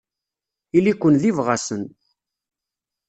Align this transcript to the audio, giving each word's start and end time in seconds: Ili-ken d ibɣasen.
Ili-ken 0.77 1.13
d 1.21 1.23
ibɣasen. 1.29 1.83